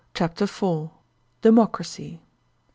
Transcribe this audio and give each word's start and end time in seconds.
CHAPTER 0.15 0.45
IV. 0.45 0.89
Democracy. 1.43 2.21